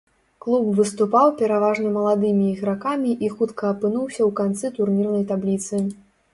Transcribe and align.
Клуб 0.43 0.69
выступаў 0.79 1.27
пераважна 1.41 1.91
маладымі 1.99 2.49
ігракамі 2.55 3.11
і 3.27 3.31
хутка 3.35 3.63
апынуўся 3.75 4.19
ў 4.25 4.31
канцы 4.43 4.75
турнірнай 4.81 5.25
табліцы. 5.33 5.75